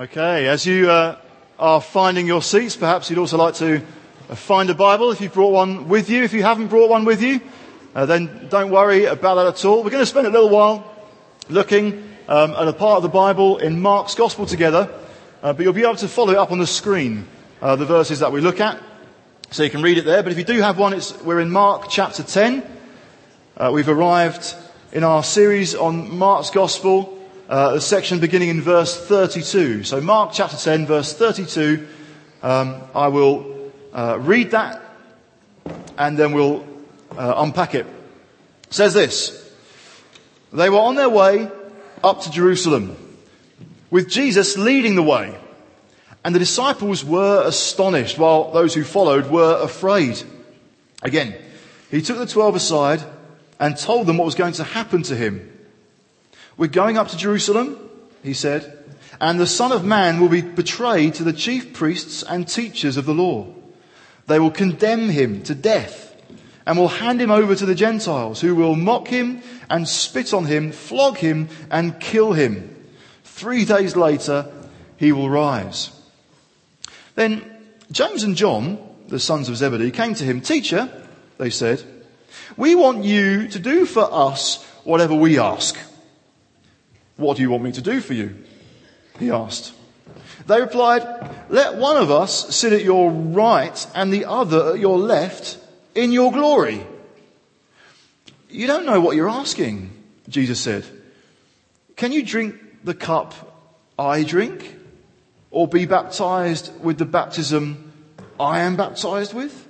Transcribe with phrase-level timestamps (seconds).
[0.00, 1.18] Okay, as you uh,
[1.58, 3.80] are finding your seats, perhaps you'd also like to
[4.30, 6.22] find a Bible if you've brought one with you.
[6.22, 7.38] If you haven't brought one with you,
[7.94, 9.84] uh, then don't worry about that at all.
[9.84, 10.90] We're going to spend a little while
[11.50, 14.90] looking um, at a part of the Bible in Mark's Gospel together,
[15.42, 17.28] uh, but you'll be able to follow it up on the screen,
[17.60, 18.82] uh, the verses that we look at,
[19.50, 20.22] so you can read it there.
[20.22, 22.64] But if you do have one, we're in Mark chapter 10.
[23.54, 24.54] Uh, we've arrived
[24.92, 27.19] in our series on Mark's Gospel
[27.50, 29.82] uh, the section beginning in verse 32.
[29.82, 31.88] So Mark chapter 10 verse 32.
[32.44, 34.80] Um, I will uh, read that
[35.98, 36.64] and then we'll
[37.18, 37.86] uh, unpack it.
[37.86, 38.72] it.
[38.72, 39.52] Says this.
[40.52, 41.50] They were on their way
[42.04, 42.96] up to Jerusalem
[43.90, 45.36] with Jesus leading the way.
[46.24, 50.22] And the disciples were astonished while those who followed were afraid.
[51.02, 51.34] Again,
[51.90, 53.02] he took the twelve aside
[53.58, 55.50] and told them what was going to happen to him.
[56.60, 57.78] We're going up to Jerusalem,
[58.22, 58.84] he said,
[59.18, 63.06] and the Son of Man will be betrayed to the chief priests and teachers of
[63.06, 63.46] the law.
[64.26, 66.14] They will condemn him to death
[66.66, 70.44] and will hand him over to the Gentiles who will mock him and spit on
[70.44, 72.76] him, flog him and kill him.
[73.24, 74.52] Three days later,
[74.98, 75.90] he will rise.
[77.14, 77.42] Then
[77.90, 80.42] James and John, the sons of Zebedee, came to him.
[80.42, 80.90] Teacher,
[81.38, 81.82] they said,
[82.58, 85.74] we want you to do for us whatever we ask.
[87.20, 88.34] What do you want me to do for you?
[89.18, 89.74] He asked.
[90.46, 91.02] They replied,
[91.50, 95.58] Let one of us sit at your right and the other at your left
[95.94, 96.84] in your glory.
[98.48, 99.90] You don't know what you're asking,
[100.30, 100.84] Jesus said.
[101.94, 103.34] Can you drink the cup
[103.98, 104.76] I drink?
[105.50, 107.92] Or be baptized with the baptism
[108.38, 109.68] I am baptized with?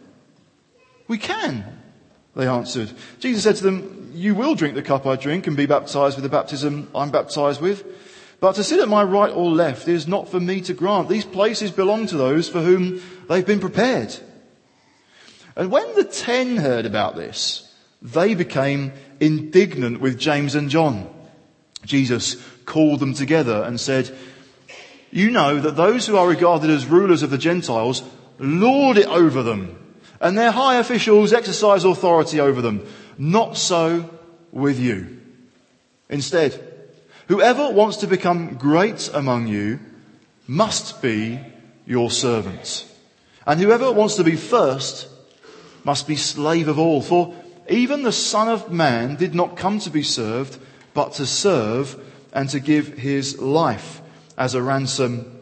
[1.08, 1.64] We can,
[2.36, 2.92] they answered.
[3.18, 6.22] Jesus said to them, you will drink the cup I drink and be baptized with
[6.22, 7.84] the baptism I'm baptized with.
[8.40, 11.08] But to sit at my right or left is not for me to grant.
[11.08, 14.16] These places belong to those for whom they've been prepared.
[15.56, 21.08] And when the ten heard about this, they became indignant with James and John.
[21.84, 24.16] Jesus called them together and said,
[25.10, 28.02] you know that those who are regarded as rulers of the Gentiles
[28.38, 29.76] lord it over them,
[30.20, 32.86] and their high officials exercise authority over them.
[33.20, 34.08] Not so
[34.50, 35.20] with you.
[36.08, 36.58] Instead,
[37.28, 39.78] whoever wants to become great among you
[40.46, 41.38] must be
[41.84, 42.86] your servant.
[43.46, 45.06] And whoever wants to be first
[45.84, 47.02] must be slave of all.
[47.02, 47.34] For
[47.68, 50.58] even the Son of Man did not come to be served,
[50.94, 52.02] but to serve
[52.32, 54.00] and to give his life
[54.38, 55.40] as a ransom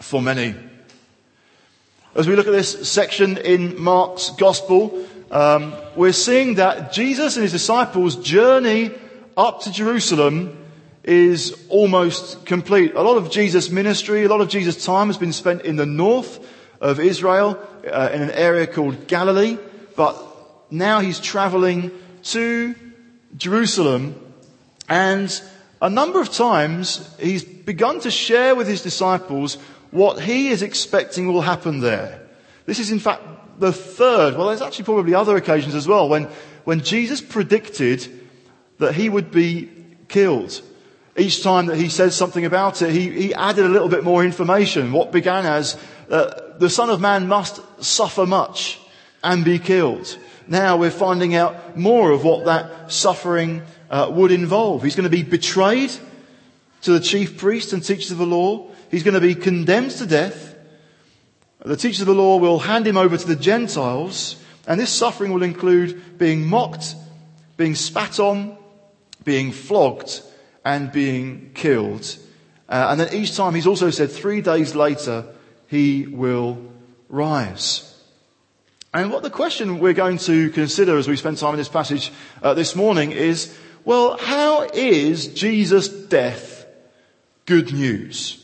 [0.00, 0.54] for many.
[2.14, 7.42] As we look at this section in Mark's Gospel, um, we're seeing that Jesus and
[7.42, 8.90] his disciples' journey
[9.36, 10.58] up to Jerusalem
[11.02, 12.94] is almost complete.
[12.94, 15.86] A lot of Jesus' ministry, a lot of Jesus' time has been spent in the
[15.86, 16.38] north
[16.80, 17.58] of Israel,
[17.90, 19.56] uh, in an area called Galilee,
[19.96, 20.16] but
[20.70, 21.90] now he's traveling
[22.24, 22.74] to
[23.36, 24.14] Jerusalem
[24.88, 25.42] and
[25.80, 29.56] a number of times he's begun to share with his disciples
[29.90, 32.20] what he is expecting will happen there.
[32.66, 33.22] This is in fact
[33.62, 36.24] the third, well, there's actually probably other occasions as well, when,
[36.64, 38.08] when Jesus predicted
[38.78, 39.70] that he would be
[40.08, 40.60] killed.
[41.16, 44.24] Each time that he says something about it, he, he added a little bit more
[44.24, 44.90] information.
[44.90, 45.78] What began as,
[46.10, 48.80] uh, the Son of Man must suffer much
[49.22, 50.18] and be killed.
[50.48, 54.82] Now we're finding out more of what that suffering uh, would involve.
[54.82, 55.92] He's going to be betrayed
[56.80, 58.72] to the chief priests and teachers of the law.
[58.90, 60.51] He's going to be condemned to death.
[61.64, 64.36] The teachers of the law will hand him over to the Gentiles,
[64.66, 66.96] and this suffering will include being mocked,
[67.56, 68.56] being spat on,
[69.24, 70.22] being flogged,
[70.64, 72.16] and being killed.
[72.68, 75.26] Uh, and then each time he's also said three days later,
[75.68, 76.58] he will
[77.08, 77.88] rise.
[78.92, 82.12] And what the question we're going to consider as we spend time in this passage
[82.42, 86.66] uh, this morning is, well, how is Jesus' death
[87.46, 88.41] good news?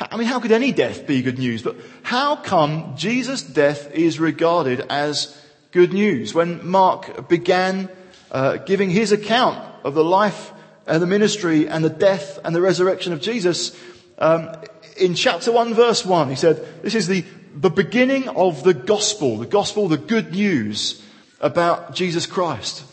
[0.00, 1.62] I mean, how could any death be good news?
[1.62, 5.38] But how come Jesus' death is regarded as
[5.72, 6.32] good news?
[6.32, 7.90] When Mark began
[8.30, 10.52] uh, giving his account of the life
[10.86, 13.78] and the ministry and the death and the resurrection of Jesus,
[14.18, 14.50] um,
[14.96, 17.24] in chapter 1 verse 1, he said, this is the,
[17.54, 21.02] the beginning of the gospel, the gospel, the good news
[21.40, 22.84] about Jesus Christ.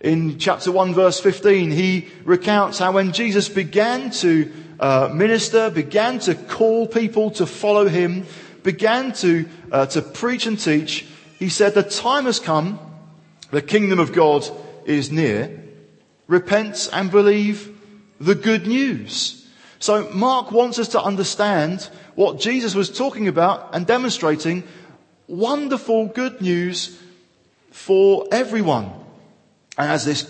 [0.00, 6.18] In chapter 1 verse 15, he recounts how when Jesus began to uh, minister, began
[6.20, 8.26] to call people to follow him,
[8.62, 11.06] began to, uh, to preach and teach,
[11.38, 12.78] he said, the time has come,
[13.50, 14.48] the kingdom of God
[14.84, 15.62] is near.
[16.26, 17.76] Repent and believe
[18.20, 19.46] the good news.
[19.78, 24.64] So Mark wants us to understand what Jesus was talking about and demonstrating
[25.28, 27.00] wonderful good news
[27.70, 28.90] for everyone.
[29.76, 30.22] And as this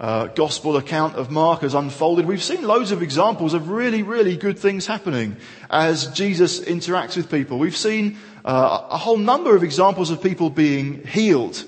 [0.00, 4.36] uh, gospel account of Mark has unfolded, we've seen loads of examples of really, really
[4.36, 5.36] good things happening
[5.68, 7.58] as Jesus interacts with people.
[7.58, 11.62] We've seen uh, a whole number of examples of people being healed,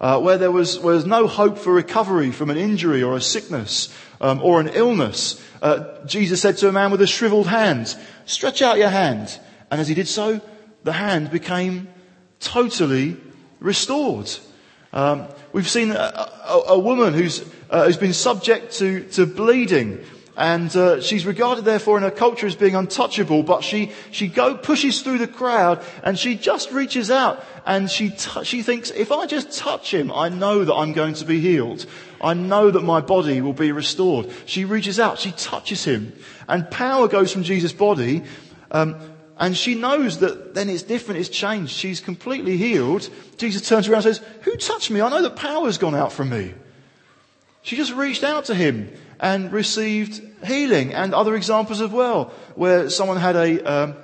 [0.00, 3.92] uh, where there was, was no hope for recovery from an injury or a sickness
[4.20, 5.44] um, or an illness.
[5.60, 7.96] Uh, Jesus said to a man with a shriveled hand,
[8.26, 9.40] "Stretch out your hand,"
[9.70, 10.40] and as he did so,
[10.84, 11.88] the hand became
[12.38, 13.16] totally
[13.58, 14.30] restored.
[14.92, 20.04] Um, we've seen a, a, a woman who's, uh, who's been subject to, to bleeding
[20.36, 24.54] and uh, she's regarded therefore in her culture as being untouchable, but she, she go,
[24.54, 29.10] pushes through the crowd and she just reaches out and she, t- she thinks, if
[29.10, 31.86] I just touch him, I know that I'm going to be healed.
[32.20, 34.30] I know that my body will be restored.
[34.44, 36.12] She reaches out, she touches him
[36.48, 38.22] and power goes from Jesus' body,
[38.70, 38.96] um,
[39.38, 41.72] and she knows that then it's different, it's changed.
[41.72, 43.08] She's completely healed.
[43.38, 45.00] Jesus turns around and says, who touched me?
[45.00, 46.52] I know that power's gone out from me.
[47.66, 52.88] She just reached out to him and received healing and other examples as well where
[52.90, 53.96] someone had a, um,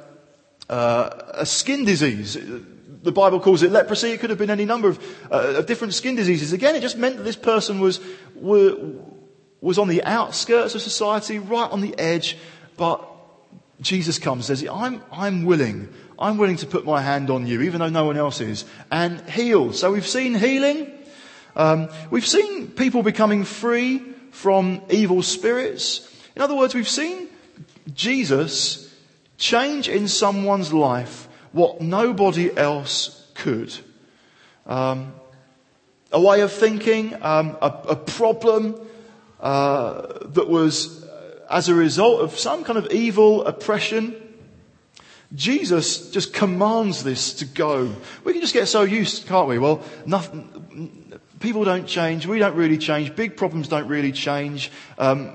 [0.68, 2.34] uh, a skin disease.
[2.34, 4.10] The Bible calls it leprosy.
[4.10, 4.98] It could have been any number of,
[5.30, 6.52] uh, of different skin diseases.
[6.52, 8.00] Again, it just meant that this person was,
[8.34, 8.76] were,
[9.60, 12.36] was on the outskirts of society, right on the edge,
[12.76, 13.08] but
[13.80, 15.88] Jesus comes and says, I'm, I'm willing.
[16.18, 19.20] I'm willing to put my hand on you, even though no one else is, and
[19.30, 19.72] heal.
[19.72, 20.98] So we've seen healing.
[21.54, 23.98] Um, we've seen people becoming free
[24.30, 26.08] from evil spirits.
[26.34, 27.28] In other words, we've seen
[27.94, 28.94] Jesus
[29.36, 33.74] change in someone's life what nobody else could.
[34.66, 35.12] Um,
[36.12, 38.76] a way of thinking, um, a, a, problem
[39.40, 41.04] uh, that was
[41.50, 44.14] as a result of some kind of evil oppression.
[45.34, 47.94] Jesus just commands this to go.
[48.24, 49.58] We can just get so used, can't we?
[49.58, 52.26] Well, nothing, people don't change.
[52.26, 53.16] We don't really change.
[53.16, 54.70] Big problems don't really change.
[54.98, 55.34] Um,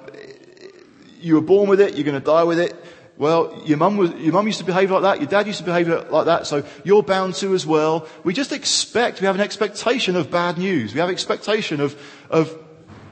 [1.19, 1.95] you were born with it.
[1.95, 2.75] You're going to die with it.
[3.17, 5.19] Well, your mum was, your mum used to behave like that.
[5.19, 6.45] Your dad used to behave like that.
[6.45, 8.07] So you're bound to as well.
[8.23, 10.93] We just expect, we have an expectation of bad news.
[10.93, 12.55] We have expectation of, of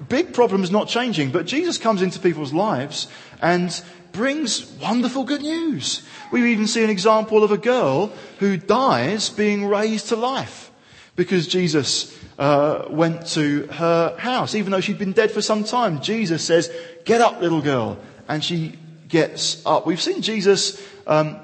[0.07, 1.31] big problems not changing.
[1.31, 3.07] But Jesus comes into people's lives
[3.41, 3.81] and
[4.15, 6.01] brings wonderful good news.
[6.31, 10.71] We even see an example of a girl who dies being raised to life
[11.15, 16.01] because Jesus uh, went to her house, even though she'd been dead for some time.
[16.01, 16.71] Jesus says,
[17.03, 17.97] "Get up, little girl,"
[18.27, 19.85] and she gets up.
[19.85, 21.39] We've seen Jesus um,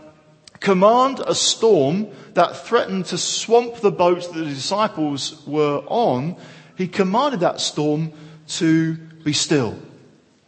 [0.59, 6.35] command a storm that threatened to swamp the boat that the disciples were on.
[6.77, 8.11] He commanded that storm
[8.59, 9.77] to be still,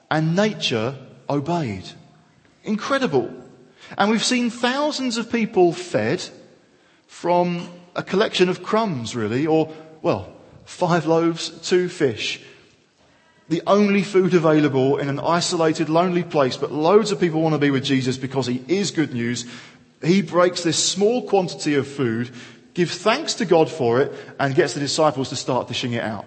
[0.10, 0.96] and nature
[1.30, 1.84] obeyed.
[2.64, 3.34] Incredible.
[3.98, 6.24] And we've seen thousands of people fed
[7.08, 9.72] from a collection of crumbs, really, or,
[10.02, 10.34] well,
[10.66, 12.42] five loaves, two fish.
[13.50, 17.60] The only food available in an isolated, lonely place, but loads of people want to
[17.60, 19.46] be with Jesus because he is good news.
[20.02, 22.32] He breaks this small quantity of food,
[22.74, 26.26] gives thanks to God for it, and gets the disciples to start dishing it out.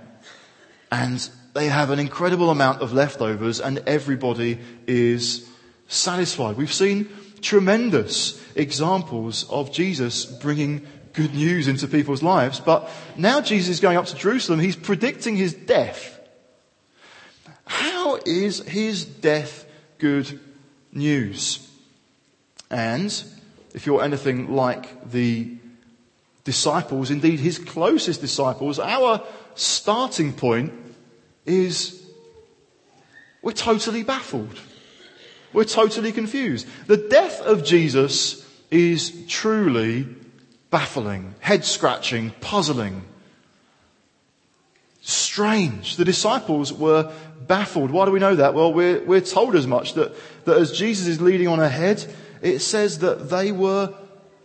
[0.93, 5.49] And they have an incredible amount of leftovers, and everybody is
[5.89, 6.57] satisfied.
[6.57, 7.09] We've seen
[7.41, 12.61] tremendous examples of Jesus bringing good news into people's lives.
[12.61, 14.61] But now Jesus is going up to Jerusalem.
[14.61, 16.19] He's predicting his death.
[17.67, 19.67] How is his death
[19.99, 20.39] good
[20.93, 21.69] news?
[22.71, 23.11] And
[23.75, 25.57] if you're anything like the
[26.45, 29.23] disciples, indeed his closest disciples, our
[29.55, 30.73] starting point
[31.45, 32.03] is
[33.43, 34.61] we're totally baffled.
[35.57, 36.69] We're totally confused.
[36.87, 40.07] The death of Jesus is truly
[40.69, 43.01] baffling, head scratching, puzzling,
[45.01, 45.97] strange.
[45.97, 47.11] The disciples were
[47.47, 47.91] baffled.
[47.91, 48.53] Why do we know that?
[48.53, 52.05] Well, we're, we're told as much that, that as Jesus is leading on ahead,
[52.43, 53.95] it says that they were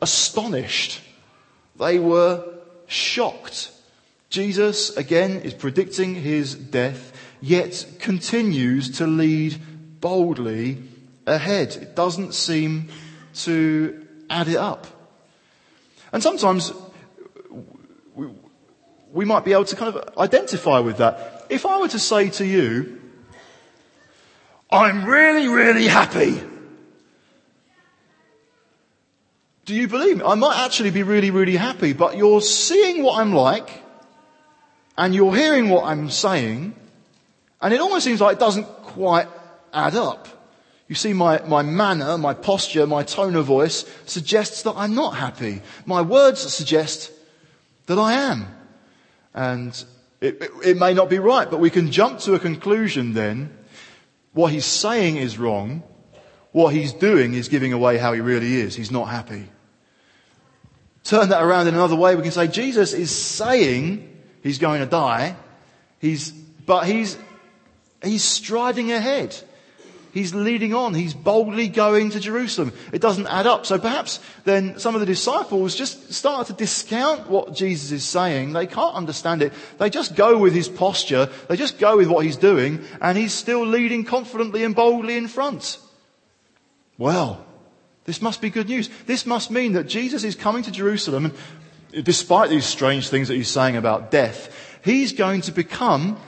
[0.02, 1.02] astonished.
[1.78, 2.42] They were
[2.88, 3.70] shocked.
[4.30, 9.60] Jesus, again, is predicting his death, yet continues to lead
[10.00, 10.88] boldly
[11.26, 11.76] ahead.
[11.76, 12.90] It doesn't seem
[13.46, 14.88] to add it up.
[16.12, 16.74] And sometimes
[18.16, 18.28] we,
[19.12, 21.46] we might be able to kind of identify with that.
[21.50, 23.02] If I were to say to you,
[24.70, 26.42] I'm really, really happy.
[29.66, 30.24] Do you believe me?
[30.26, 33.70] I might actually be really, really happy, but you're seeing what I'm like,
[34.98, 36.76] and you're hearing what I'm saying,
[37.62, 39.28] and it almost seems like it doesn't quite
[39.74, 40.28] add up.
[40.92, 45.16] You see, my, my manner, my posture, my tone of voice suggests that I'm not
[45.16, 45.62] happy.
[45.86, 47.14] My words suggest
[47.86, 48.46] that I am.
[49.34, 49.72] And
[50.20, 53.58] it, it, it may not be right, but we can jump to a conclusion then.
[54.34, 55.84] What he's saying is wrong.
[56.52, 58.76] What he's doing is giving away how he really is.
[58.76, 59.48] He's not happy.
[61.06, 62.18] Turn that around in another way.
[62.18, 65.38] We can say Jesus is saying he's going to die.
[66.00, 67.18] He's, but he's,
[68.04, 69.42] he's striding ahead.
[70.14, 70.94] He's leading on.
[70.94, 72.74] He's boldly going to Jerusalem.
[72.92, 73.66] It doesn't add up.
[73.66, 78.52] So perhaps then some of the disciples just start to discount what Jesus is saying.
[78.52, 79.54] They can't understand it.
[79.78, 81.30] They just go with his posture.
[81.48, 85.30] They just go with what he's doing and he's still leading confidently and boldly in
[85.30, 85.80] front.
[86.98, 87.46] Well,
[88.04, 88.90] this must be good news.
[89.06, 91.26] This must mean that Jesus is coming to Jerusalem
[91.94, 96.20] and despite these strange things that he's saying about death, he's going to become,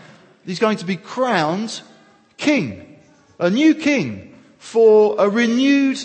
[0.45, 1.81] he's going to be crowned
[2.37, 2.92] king
[3.43, 5.99] a new king for a renewed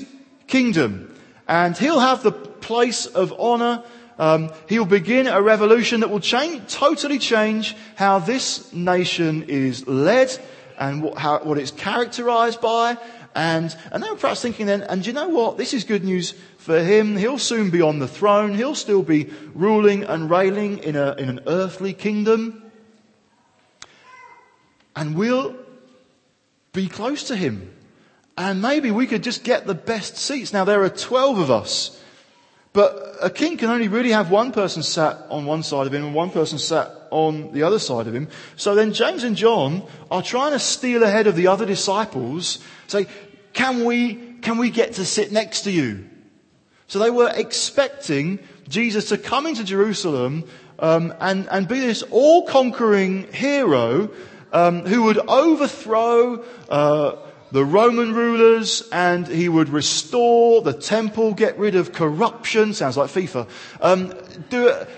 [0.49, 1.15] kingdom.
[1.47, 3.85] And he'll have the place of honor.
[4.19, 10.37] Um, he'll begin a revolution that will change, totally change how this nation is led
[10.81, 12.99] and what, how, what it's characterized by.
[13.37, 15.57] And, and they were perhaps thinking then, and you know what?
[15.57, 17.17] This is good news for him.
[17.17, 18.55] He'll soon be on the throne.
[18.55, 22.65] He'll still be ruling and reigning in, a, in an earthly kingdom.
[24.97, 25.55] And we'll
[26.79, 27.75] be close to him.
[28.37, 30.53] And maybe we could just get the best seats.
[30.53, 32.01] Now there are 12 of us,
[32.73, 36.05] but a king can only really have one person sat on one side of him
[36.05, 38.29] and one person sat on the other side of him.
[38.55, 43.09] So then James and John are trying to steal ahead of the other disciples, say,
[43.55, 46.09] can we, can we get to sit next to you?
[46.87, 50.45] So they were expecting Jesus to come into Jerusalem
[50.79, 54.11] um, and, and be this all-conquering hero
[54.53, 57.17] um, who would overthrow uh,
[57.51, 62.75] the Roman rulers and he would restore the temple, get rid of corruption.
[62.75, 63.49] Sounds like FIFA.
[63.81, 64.15] Um,
[64.51, 64.89] do it,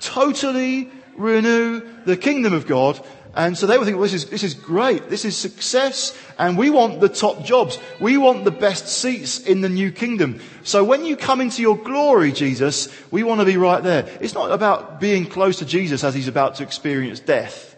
[0.00, 3.04] totally renew the kingdom of God.
[3.34, 5.10] And so they were thinking, well, this is, this is great.
[5.10, 6.18] This is success.
[6.38, 7.78] And we want the top jobs.
[8.00, 10.40] We want the best seats in the new kingdom.
[10.64, 14.08] So when you come into your glory, Jesus, we want to be right there.
[14.20, 17.76] It's not about being close to Jesus as he's about to experience death.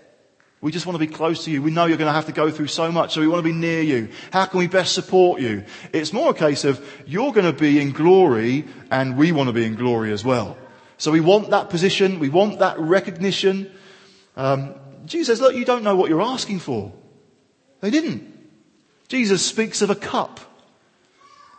[0.60, 1.62] We just want to be close to you.
[1.62, 3.50] We know you're going to have to go through so much, so we want to
[3.50, 4.10] be near you.
[4.30, 5.64] How can we best support you?
[5.92, 9.54] It's more a case of you're going to be in glory and we want to
[9.54, 10.58] be in glory as well.
[10.98, 12.18] So we want that position.
[12.18, 13.72] We want that recognition.
[14.36, 14.74] Um,
[15.06, 16.92] Jesus says, look, you don't know what you're asking for.
[17.80, 18.30] They didn't.
[19.08, 20.40] Jesus speaks of a cup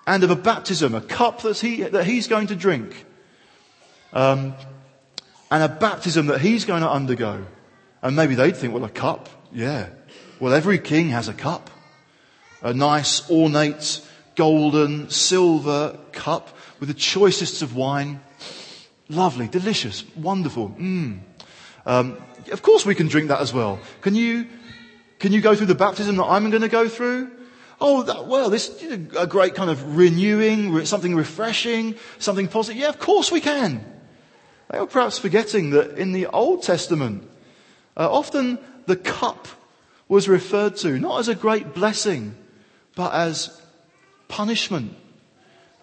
[0.06, 3.06] and of a baptism, a cup that, he, that he's going to drink,
[4.14, 4.54] um,
[5.50, 7.46] and a baptism that he's going to undergo.
[8.02, 9.90] And maybe they'd think, well, a cup, yeah.
[10.40, 11.70] Well, every king has a cup.
[12.64, 14.02] A nice, ornate,
[14.36, 18.22] golden, silver cup with the choicest of wine.
[19.10, 20.70] Lovely, delicious, wonderful.
[20.70, 21.20] Mm.
[21.86, 22.18] Um,
[22.52, 23.80] of course we can drink that as well.
[24.02, 24.48] Can you,
[25.20, 27.32] can you go through the baptism that I'm going to go through?
[27.80, 32.80] Oh, that, well, this is a great kind of renewing, something refreshing, something positive.
[32.80, 33.84] Yeah, of course we can.
[34.70, 37.28] They were perhaps forgetting that in the Old Testament,
[37.98, 39.48] uh, often the cup
[40.08, 42.36] was referred to not as a great blessing,
[42.96, 43.62] but as
[44.28, 44.96] punishment.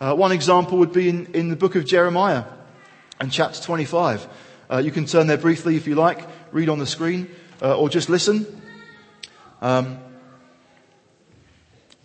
[0.00, 2.44] Uh, one example would be in, in the book of Jeremiah
[3.20, 4.28] and chapter 25.
[4.70, 6.20] Uh, you can turn there briefly if you like,
[6.52, 7.28] read on the screen,
[7.62, 8.46] uh, or just listen.
[9.60, 9.98] Um,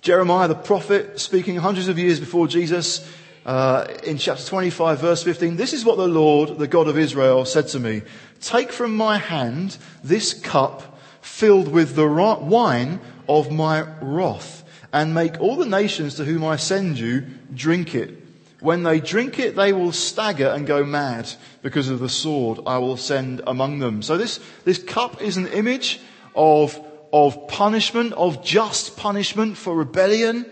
[0.02, 3.08] Jeremiah the prophet speaking hundreds of years before Jesus
[3.46, 7.46] uh, in chapter 25 verse 15, this is what the Lord, the God of Israel
[7.46, 8.02] said to me.
[8.42, 15.42] Take from my hand this cup filled with the wine of my wrath and make
[15.42, 18.20] all the nations to whom I send you drink it.
[18.60, 21.30] When they drink it, they will stagger and go mad
[21.62, 24.02] because of the sword I will send among them.
[24.02, 26.00] So this, this cup is an image
[26.34, 26.80] of,
[27.12, 30.46] of punishment, of just punishment for rebellion.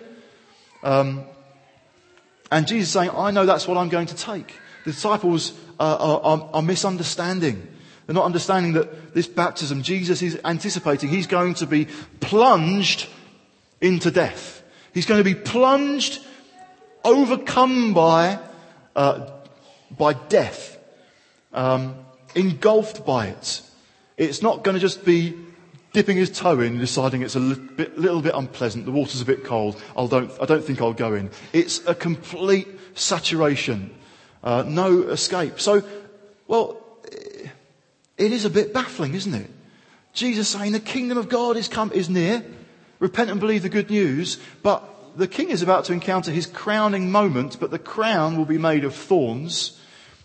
[0.84, 1.24] Um,
[2.52, 4.56] and Jesus is saying, I know that's what I'm going to take.
[4.84, 7.68] The disciples are, are, are misunderstanding.
[8.06, 11.88] They're not understanding that this baptism, Jesus is anticipating, he's going to be
[12.20, 13.08] plunged
[13.80, 14.64] into death.
[14.94, 16.22] He's going to be plunged,
[17.06, 18.40] overcome by,
[18.96, 19.30] uh,
[19.98, 20.78] by death,
[21.54, 21.96] um,
[22.36, 23.62] engulfed by it.
[24.18, 25.41] It's not going to just be
[25.94, 29.22] dipping his toe in and deciding it's a little bit, little bit unpleasant, the water's
[29.22, 31.30] a bit cold, I don't, I don't think I'll go in.
[31.54, 33.94] It's a complete saturation,
[34.44, 35.60] uh, no escape.
[35.60, 35.84] So,
[36.48, 36.82] well,
[38.18, 39.50] it is a bit baffling, isn't it?
[40.14, 42.44] Jesus saying the kingdom of God is come, is near.
[43.02, 47.12] repent and believe the good news, but the king is about to encounter his crowning
[47.12, 49.78] moment, but the crown will be made of thorns,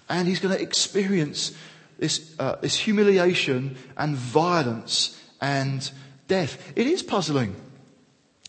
[0.08, 1.52] and he's going to experience
[1.98, 5.90] this, uh, this humiliation and violence and
[6.28, 6.72] death.
[6.76, 7.54] It is puzzling.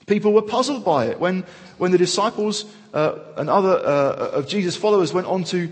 [0.05, 1.43] People were puzzled by it when,
[1.77, 5.71] when the disciples uh, and other uh, of Jesus' followers went on to,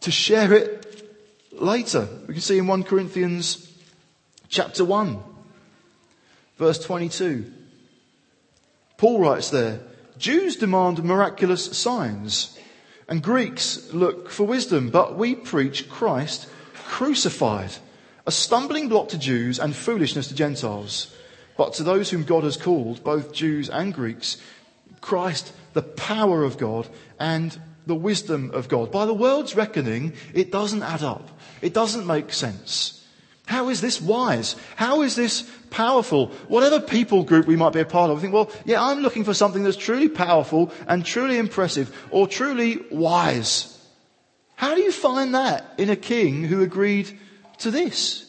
[0.00, 1.08] to share it
[1.52, 2.08] later.
[2.26, 3.72] We can see in 1 Corinthians
[4.48, 5.18] chapter 1,
[6.58, 7.52] verse 22.
[8.96, 9.80] Paul writes there,
[10.18, 12.58] Jews demand miraculous signs,
[13.08, 17.70] and Greeks look for wisdom, but we preach Christ crucified,
[18.30, 21.12] a stumbling block to Jews and foolishness to Gentiles.
[21.56, 24.36] But to those whom God has called, both Jews and Greeks,
[25.00, 26.86] Christ, the power of God
[27.18, 28.92] and the wisdom of God.
[28.92, 31.28] By the world's reckoning, it doesn't add up.
[31.60, 33.04] It doesn't make sense.
[33.46, 34.54] How is this wise?
[34.76, 36.28] How is this powerful?
[36.46, 39.24] Whatever people group we might be a part of, we think, well, yeah, I'm looking
[39.24, 43.76] for something that's truly powerful and truly impressive or truly wise.
[44.54, 47.18] How do you find that in a king who agreed
[47.60, 48.26] to this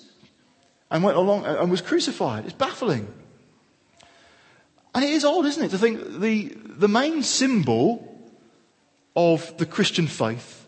[0.89, 2.45] and went along and was crucified?
[2.45, 3.11] It's baffling.
[4.93, 8.07] And it is odd, isn't it, to think the, the main symbol
[9.15, 10.65] of the Christian faith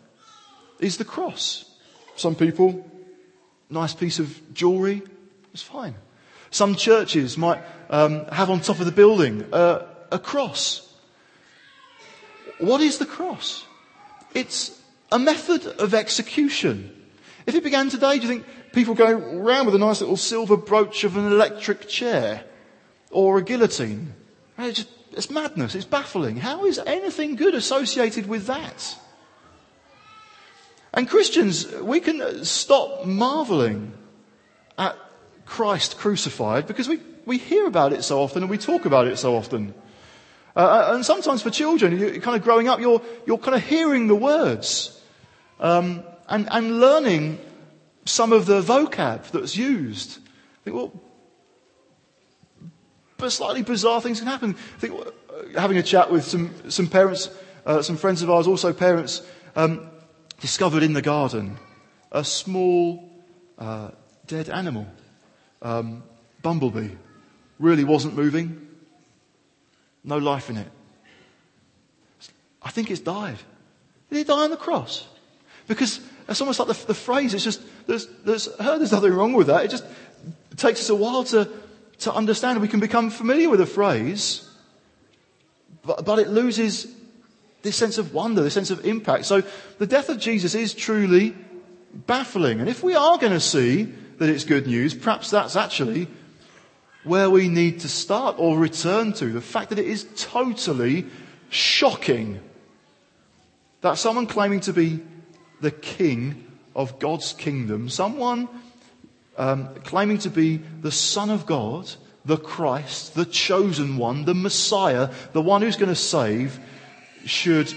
[0.80, 1.70] is the cross.
[2.16, 2.88] Some people,
[3.68, 5.02] nice piece of jewelry,
[5.52, 5.94] it's fine.
[6.50, 10.92] Some churches might um, have on top of the building uh, a cross.
[12.58, 13.66] What is the cross?
[14.32, 14.80] It's
[15.10, 17.03] a method of execution.
[17.46, 20.56] If it began today, do you think people go around with a nice little silver
[20.56, 22.44] brooch of an electric chair?
[23.14, 24.12] or a guillotine.
[24.58, 25.74] It's, just, it's madness.
[25.74, 26.36] It's baffling.
[26.36, 28.98] How is anything good associated with that?
[30.92, 33.92] And Christians, we can stop marveling
[34.76, 34.96] at
[35.46, 39.16] Christ crucified because we, we hear about it so often and we talk about it
[39.16, 39.74] so often.
[40.56, 43.64] Uh, uh and sometimes for children, you're kind of growing up, you're, you're kind of
[43.64, 45.00] hearing the words
[45.58, 47.38] um, and, and learning
[48.04, 50.18] some of the vocab that's used.
[50.18, 50.92] I think, well,
[53.16, 54.56] but slightly bizarre things can happen.
[54.76, 57.30] I think uh, having a chat with some, some parents,
[57.64, 59.22] uh, some friends of ours, also parents,
[59.56, 59.88] um,
[60.40, 61.56] discovered in the garden
[62.12, 63.08] a small
[63.58, 63.90] uh,
[64.26, 64.86] dead animal,
[65.62, 66.02] um,
[66.42, 66.90] bumblebee.
[67.58, 68.68] Really wasn't moving,
[70.02, 70.70] no life in it.
[72.62, 73.38] I think it's died.
[74.10, 75.06] Did it die on the cross?
[75.68, 79.48] Because it's almost like the, the phrase, it's just, there's, there's, there's nothing wrong with
[79.48, 79.64] that.
[79.64, 79.84] It just
[80.56, 81.48] takes us a while to,
[82.00, 82.60] to understand.
[82.60, 84.48] We can become familiar with a phrase,
[85.84, 86.86] but, but it loses
[87.62, 89.26] this sense of wonder, this sense of impact.
[89.26, 89.42] So
[89.78, 91.34] the death of Jesus is truly
[91.92, 92.60] baffling.
[92.60, 93.84] And if we are going to see
[94.18, 96.08] that it's good news, perhaps that's actually
[97.04, 99.26] where we need to start or return to.
[99.26, 101.06] The fact that it is totally
[101.50, 102.40] shocking
[103.82, 105.00] that someone claiming to be
[105.64, 106.44] the king
[106.76, 108.48] of God's kingdom, someone
[109.38, 111.90] um, claiming to be the Son of God,
[112.24, 116.60] the Christ, the chosen one, the Messiah, the one who's going to save,
[117.24, 117.72] should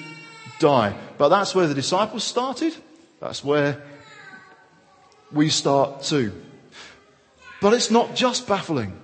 [0.60, 0.96] die.
[1.18, 2.76] But that's where the disciples started.
[3.22, 3.82] That's where
[5.32, 6.34] we start too.
[7.62, 9.00] But it's not just baffling.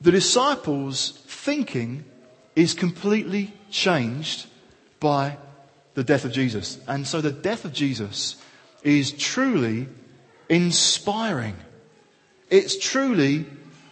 [0.00, 2.04] The disciples' thinking
[2.56, 4.46] is completely changed
[5.00, 5.38] by
[5.94, 6.78] the death of Jesus.
[6.86, 8.36] And so the death of Jesus
[8.82, 9.88] is truly
[10.48, 11.56] inspiring.
[12.50, 13.46] It's truly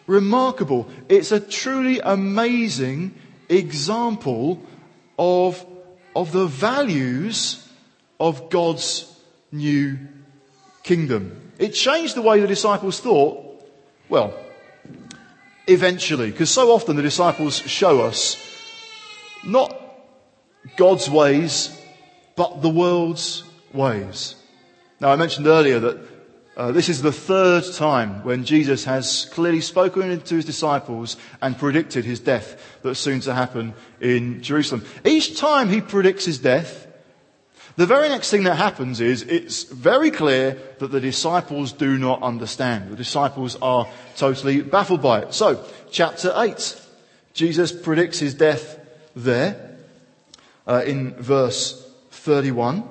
[0.06, 0.88] remarkable.
[1.08, 3.14] It's a truly amazing
[3.48, 4.62] example
[5.18, 5.64] of,
[6.14, 7.68] of the values
[8.20, 9.10] of God's
[9.50, 9.98] new
[10.82, 11.52] kingdom.
[11.58, 13.40] It changed the way the disciples thought.
[14.08, 14.34] Well,
[15.66, 18.36] eventually, because so often the disciples show us
[19.44, 19.83] not
[20.76, 21.80] God's ways,
[22.36, 24.36] but the world's ways.
[25.00, 26.08] Now, I mentioned earlier that
[26.56, 31.58] uh, this is the third time when Jesus has clearly spoken to his disciples and
[31.58, 34.84] predicted his death that's soon to happen in Jerusalem.
[35.04, 36.86] Each time he predicts his death,
[37.76, 42.22] the very next thing that happens is it's very clear that the disciples do not
[42.22, 42.88] understand.
[42.88, 45.34] The disciples are totally baffled by it.
[45.34, 46.80] So, chapter 8,
[47.32, 48.78] Jesus predicts his death
[49.16, 49.73] there
[50.66, 52.84] uh, in verse 31.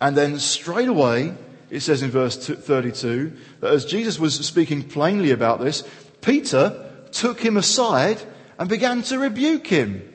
[0.00, 1.34] And then straight away,
[1.70, 5.84] it says in verse 32 that as Jesus was speaking plainly about this,
[6.20, 8.20] Peter took him aside
[8.58, 10.06] and began to rebuke him.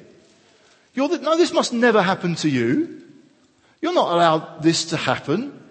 [0.94, 3.02] The, no, this must never happen to you.
[3.82, 5.62] You're not allowed this to happen.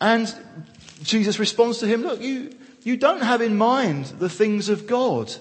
[0.00, 0.34] And
[1.02, 5.34] Jesus responds to him, look, you, you don't have in mind the things of God,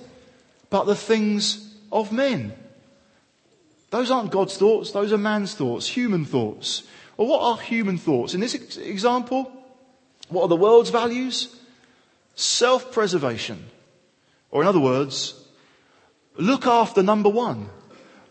[0.70, 2.54] but the things of men.
[3.90, 6.84] Those aren't God's thoughts, those are man's thoughts, human thoughts.
[7.18, 8.34] Well, what are human thoughts?
[8.34, 9.52] In this ex- example,
[10.30, 11.56] what are the world's values?
[12.36, 13.66] Self-preservation.
[14.52, 15.44] Or in other words,
[16.38, 17.70] look after number one.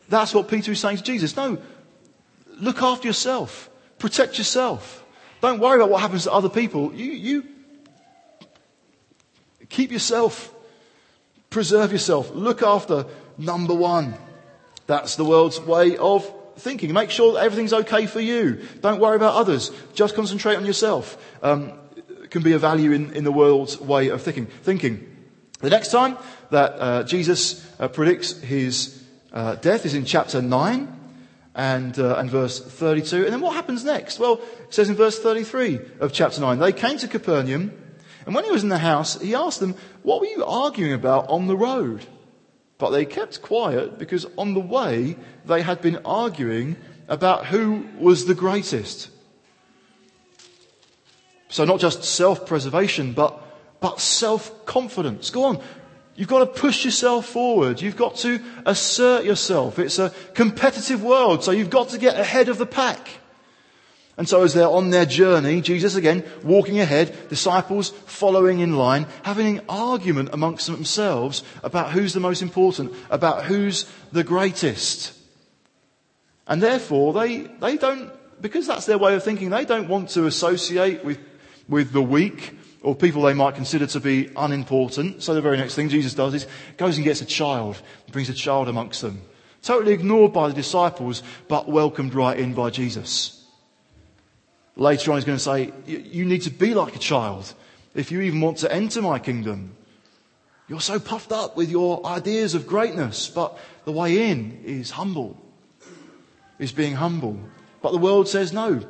[0.08, 1.36] That's what Peter is saying to Jesus.
[1.36, 1.58] No,
[2.60, 3.68] look after yourself.
[3.98, 5.04] Protect yourself.
[5.40, 6.94] Don't worry about what happens to other people.
[6.94, 7.44] You, you
[9.68, 10.54] keep yourself.
[11.50, 12.30] Preserve yourself.
[12.34, 14.14] Look after number one.
[14.88, 16.92] That's the world's way of thinking.
[16.94, 18.66] Make sure that everything's okay for you.
[18.80, 19.70] Don't worry about others.
[19.92, 21.22] Just concentrate on yourself.
[21.42, 21.74] Um,
[22.30, 24.46] can be a value in, in the world's way of thinking.
[24.46, 25.04] thinking.
[25.60, 26.16] The next time
[26.50, 30.94] that uh, Jesus uh, predicts his uh, death is in chapter 9
[31.54, 33.24] and, uh, and verse 32.
[33.24, 34.18] And then what happens next?
[34.18, 37.72] Well, it says in verse 33 of chapter 9, they came to Capernaum,
[38.24, 41.28] and when he was in the house, he asked them, What were you arguing about
[41.28, 42.06] on the road?
[42.78, 46.76] But they kept quiet because on the way they had been arguing
[47.08, 49.10] about who was the greatest.
[51.48, 53.42] So not just self-preservation, but,
[53.80, 55.30] but self-confidence.
[55.30, 55.60] Go on.
[56.14, 57.80] You've got to push yourself forward.
[57.80, 59.78] You've got to assert yourself.
[59.78, 63.08] It's a competitive world, so you've got to get ahead of the pack.
[64.18, 69.06] And so as they're on their journey, Jesus again walking ahead, disciples following in line,
[69.22, 75.16] having an argument amongst themselves about who's the most important, about who's the greatest.
[76.48, 78.10] And therefore they, they don't,
[78.42, 81.20] because that's their way of thinking, they don't want to associate with,
[81.68, 85.22] with the weak or people they might consider to be unimportant.
[85.22, 88.34] So the very next thing Jesus does is goes and gets a child, brings a
[88.34, 89.22] child amongst them.
[89.62, 93.37] Totally ignored by the disciples, but welcomed right in by Jesus.
[94.78, 97.52] Later on, he's going to say, You need to be like a child
[97.94, 99.76] if you even want to enter my kingdom.
[100.68, 105.36] You're so puffed up with your ideas of greatness, but the way in is humble,
[106.60, 107.40] is being humble.
[107.82, 108.86] But the world says, No,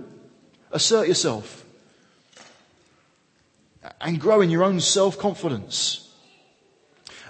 [0.70, 1.64] assert yourself
[4.00, 6.04] and grow in your own self confidence.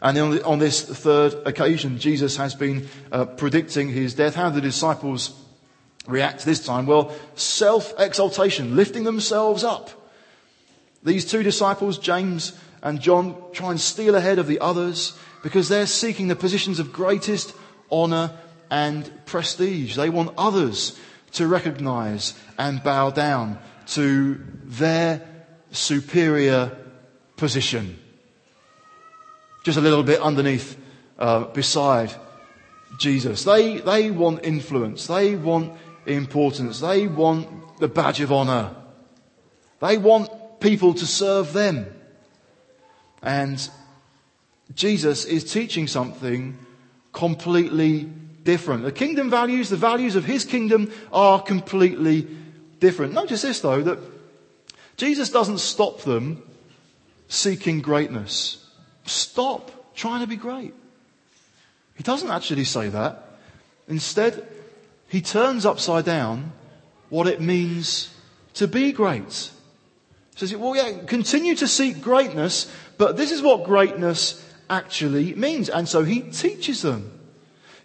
[0.03, 4.35] And on, on, this third occasion, Jesus has been uh, predicting his death.
[4.35, 5.31] How the disciples
[6.07, 6.87] react this time?
[6.87, 9.91] Well, self-exaltation, lifting themselves up.
[11.03, 15.87] These two disciples, James and John, try and steal ahead of the others because they're
[15.87, 17.55] seeking the positions of greatest
[17.91, 18.33] honor
[18.71, 19.97] and prestige.
[19.97, 20.99] They want others
[21.33, 23.59] to recognize and bow down
[23.89, 25.27] to their
[25.71, 26.77] superior
[27.37, 27.99] position.
[29.65, 30.77] Just a little bit underneath,
[31.19, 32.13] uh, beside
[32.99, 33.45] Jesus.
[33.45, 35.07] They, they want influence.
[35.07, 35.73] They want
[36.09, 36.81] importance.
[36.81, 38.75] They want the badge of honor.
[39.81, 41.87] They want people to serve them.
[43.23, 43.69] And
[44.75, 46.59] Jesus is teaching something
[47.13, 48.09] completely
[48.45, 48.85] different.
[48.85, 52.27] The kingdom values, the values of his kingdom are completely
[52.81, 53.13] different.
[53.13, 53.99] Notice this though, that
[54.97, 56.43] Jesus doesn't stop them
[57.29, 58.65] seeking greatness.
[59.05, 60.75] Stop trying to be great.
[61.97, 63.39] He doesn't actually say that.
[63.89, 64.47] Instead,
[65.09, 66.53] he turns upside down
[67.09, 68.15] what it means
[68.55, 69.51] to be great.
[70.35, 75.69] He says, well, yeah, continue to seek greatness, but this is what greatness actually means.
[75.69, 77.19] And so he teaches them.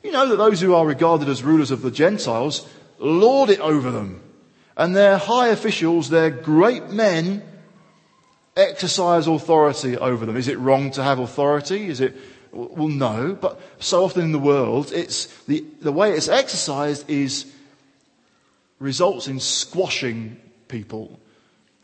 [0.03, 2.67] You know that those who are regarded as rulers of the Gentiles
[2.99, 4.21] lord it over them.
[4.75, 7.43] And their high officials, their great men,
[8.57, 10.35] exercise authority over them.
[10.35, 11.87] Is it wrong to have authority?
[11.87, 12.15] Is it
[12.53, 17.51] well, no, but so often in the world, it's the, the way it's exercised is
[18.79, 21.19] results in squashing people.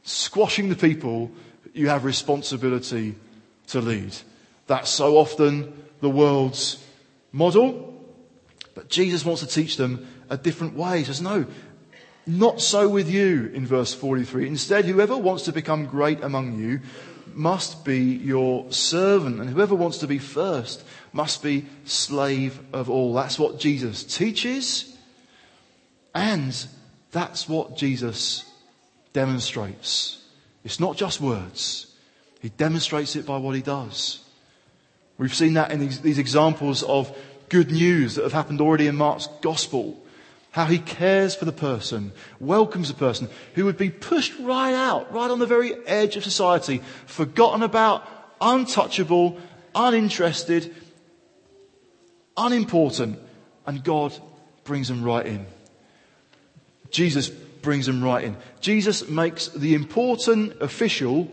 [0.04, 1.32] Squashing the people
[1.74, 3.16] you have responsibility
[3.68, 4.16] to lead.
[4.68, 6.84] That's so often the world's
[7.32, 7.94] model.
[8.76, 11.00] But Jesus wants to teach them a different way.
[11.00, 11.46] He says, no,
[12.28, 14.48] not so with you in verse 43.
[14.48, 16.82] Instead, whoever wants to become great among you
[17.40, 19.40] must be your servant.
[19.40, 23.14] And whoever wants to be first must be slave of all.
[23.14, 24.96] That's what Jesus teaches.
[26.14, 26.54] And
[27.12, 28.44] that's what Jesus
[29.14, 30.24] demonstrates.
[30.66, 31.96] It's not just words.
[32.42, 34.24] He demonstrates it by what he does.
[35.18, 37.16] We've seen that in these, examples of
[37.50, 40.02] good news that have happened already in Mark's gospel.
[40.60, 45.14] How he cares for the person, welcomes the person who would be pushed right out,
[45.14, 48.06] right on the very edge of society, forgotten about,
[48.42, 49.40] untouchable,
[49.74, 50.76] uninterested,
[52.36, 53.20] unimportant,
[53.66, 54.14] and God
[54.66, 55.46] brings them right in.
[56.92, 58.36] Jesus brings them right in.
[58.60, 61.32] Jesus makes the important official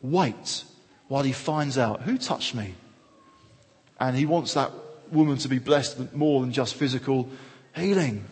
[0.00, 0.64] wait
[1.08, 2.72] while he finds out who touched me.
[4.00, 4.72] And he wants that
[5.10, 7.28] woman to be blessed more than just physical
[7.76, 8.24] healing.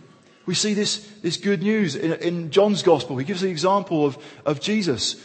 [0.50, 3.16] We see this, this good news in, in John's gospel.
[3.16, 5.24] He gives the example of, of Jesus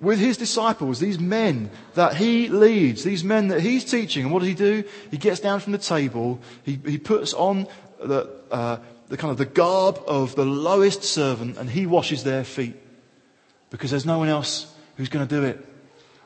[0.00, 4.24] with his disciples, these men that he leads, these men that he's teaching.
[4.24, 4.82] And what does he do?
[5.12, 6.40] He gets down from the table.
[6.64, 7.68] He, he puts on
[8.00, 12.42] the, uh, the kind of the garb of the lowest servant and he washes their
[12.42, 12.74] feet
[13.70, 15.64] because there's no one else who's going to do it.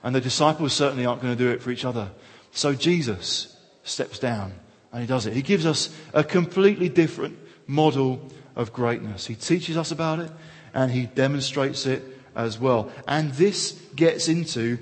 [0.02, 2.10] And the disciples certainly aren't going to do it for each other.
[2.52, 4.54] So Jesus steps down
[4.92, 5.34] and he does it.
[5.34, 8.20] He gives us a completely different model
[8.54, 9.26] of greatness.
[9.26, 10.30] He teaches us about it
[10.74, 12.02] and he demonstrates it
[12.34, 12.90] as well.
[13.06, 14.78] And this gets into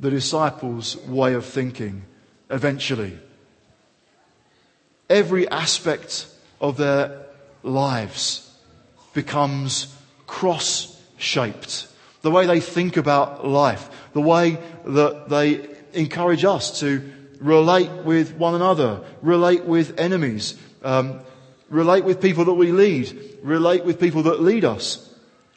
[0.00, 2.02] the disciples' way of thinking
[2.50, 3.18] eventually.
[5.08, 6.26] Every aspect
[6.60, 7.26] of their
[7.62, 8.50] lives
[9.12, 9.94] becomes
[10.26, 11.88] cross shaped.
[12.22, 18.34] The way they think about life, the way that they encourage us to relate with
[18.34, 21.20] one another, relate with enemies, um,
[21.74, 25.12] relate with people that we lead, relate with people that lead us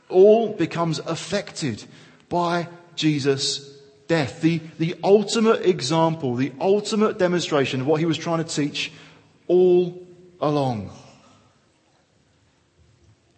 [0.09, 1.83] all becomes affected
[2.27, 3.77] by Jesus'
[4.07, 4.41] death.
[4.41, 8.91] The, the ultimate example, the ultimate demonstration of what he was trying to teach
[9.47, 10.07] all
[10.41, 10.89] along.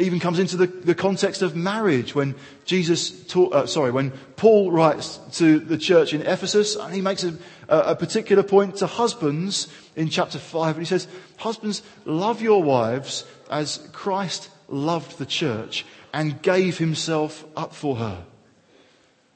[0.02, 4.72] Even comes into the, the context of marriage when Jesus taught, uh, sorry, when Paul
[4.72, 7.38] writes to the church in Ephesus and he makes a,
[7.68, 9.68] a particular point to husbands
[10.00, 15.86] in chapter 5 and he says, husbands, love your wives as Christ loved the church
[16.14, 18.24] and gave himself up for her.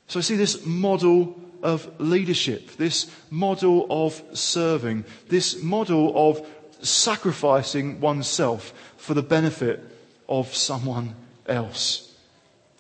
[0.07, 6.47] So I see this model of leadership, this model of serving, this model of
[6.79, 9.81] sacrificing oneself for the benefit
[10.29, 11.13] of someone
[11.45, 12.15] else.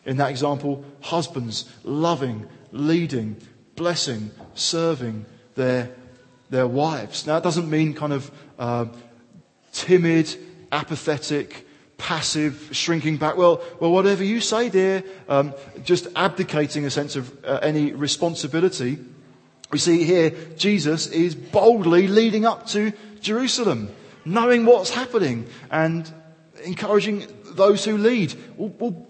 [0.05, 3.35] In that example, husbands loving, leading,
[3.75, 5.93] blessing, serving their,
[6.53, 7.25] their wives.
[7.25, 8.85] Now, that doesn't mean kind of uh,
[9.73, 10.33] timid,
[10.71, 13.35] apathetic, passive, shrinking back.
[13.35, 18.99] Well, well, whatever you say, dear, um, just abdicating a sense of uh, any responsibility.
[19.71, 23.89] We see here Jesus is boldly leading up to Jerusalem,
[24.23, 26.09] knowing what's happening and
[26.63, 28.35] encouraging those who lead.
[28.57, 29.07] Well, well,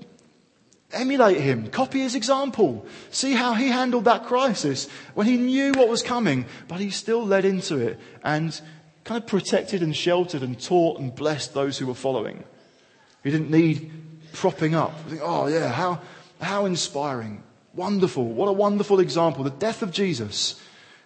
[0.93, 2.86] emulate him, copy his example.
[3.12, 7.25] See how he handled that crisis when he knew what was coming, but he still
[7.25, 8.60] led into it and
[9.03, 12.43] kind of protected and sheltered and taught and blessed those who were following.
[13.23, 13.91] He didn't need
[14.34, 14.97] propping up.
[15.08, 16.01] Think, oh, yeah, how,
[16.41, 17.43] how inspiring.
[17.73, 18.25] Wonderful.
[18.25, 19.43] What a wonderful example.
[19.43, 20.62] The death of Jesus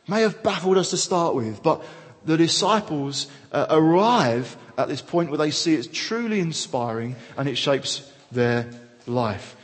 [0.08, 1.84] may have baffled us to start with, but
[2.26, 7.58] the disciples uh, arrive at this point where they see it's truly inspiring and it
[7.58, 8.70] shapes their
[9.06, 9.57] life.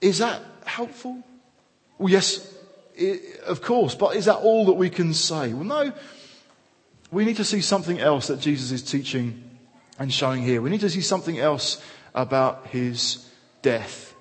[0.00, 1.22] Is that helpful?
[1.98, 2.54] Well, yes,
[2.94, 5.52] it, of course, but is that all that we can say?
[5.52, 5.92] Well, no.
[7.10, 9.42] We need to see something else that Jesus is teaching
[9.98, 10.62] and showing here.
[10.62, 11.82] We need to see something else
[12.14, 13.28] about his
[13.62, 14.14] death.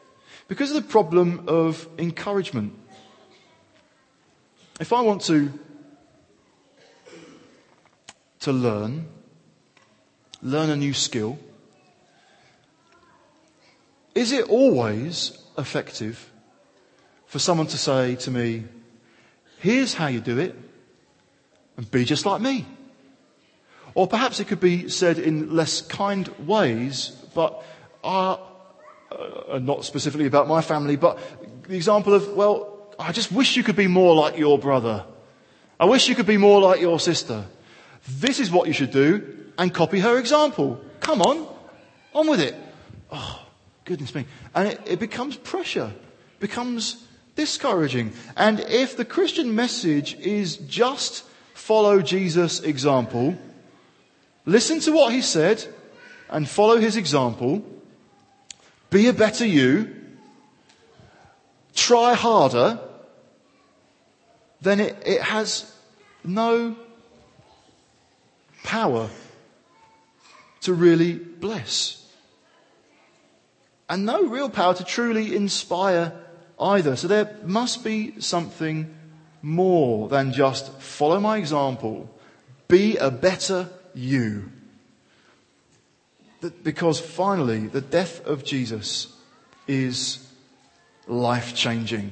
[0.48, 2.74] Because of the problem of encouragement.
[4.80, 5.54] If I want to,
[8.42, 9.08] to learn,
[10.42, 11.38] learn a new skill,
[14.16, 16.32] is it always effective
[17.26, 18.64] for someone to say to me,
[19.60, 20.56] here's how you do it,
[21.78, 22.66] and be just like me?
[23.94, 27.64] Or perhaps it could be said in less kind ways, but
[28.04, 28.40] are,
[29.12, 31.20] uh, not specifically about my family, but
[31.68, 35.06] the example of, well, I just wish you could be more like your brother.
[35.80, 37.46] I wish you could be more like your sister.
[38.08, 40.82] This is what you should do and copy her example.
[41.00, 41.48] Come on,
[42.14, 42.56] on with it.
[43.12, 43.46] Oh,
[43.90, 44.26] goodness me.
[44.56, 45.92] And it, it becomes pressure,
[46.40, 47.04] becomes
[47.36, 48.14] discouraging.
[48.38, 53.38] And if the Christian message is just follow Jesus' example,
[54.50, 55.64] Listen to what he said
[56.28, 57.64] and follow his example.
[58.90, 59.96] Be a better you.
[61.76, 62.80] Try harder.
[64.60, 65.72] Then it, it has
[66.24, 66.76] no
[68.64, 69.12] power
[70.62, 71.99] to really bless.
[73.90, 76.14] And no real power to truly inspire
[76.60, 76.96] either.
[76.96, 78.96] So there must be something
[79.42, 82.10] more than just follow my example.
[82.68, 84.52] Be a better you.
[86.64, 89.14] Because finally, the death of Jesus
[89.68, 90.26] is
[91.08, 92.12] life changing.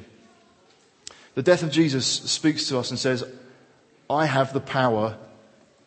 [1.36, 3.24] The death of Jesus speaks to us and says,
[4.10, 5.18] I have the power